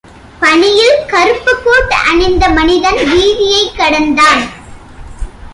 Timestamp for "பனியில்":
0.39-1.05